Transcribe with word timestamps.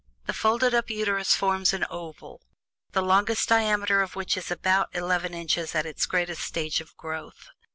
The 0.25 0.33
folded 0.33 0.73
up 0.73 0.87
fetus 0.87 1.35
forms 1.35 1.73
an 1.73 1.85
oval, 1.91 2.41
the 2.91 3.03
longest 3.03 3.47
diameter 3.47 4.01
of 4.01 4.15
which 4.15 4.35
is 4.35 4.49
about 4.49 4.89
eleven 4.95 5.35
inches 5.35 5.75
at 5.75 5.85
its 5.85 6.07
greatest 6.07 6.41
stage 6.41 6.81
of 6.81 6.97
growth. 6.97 7.49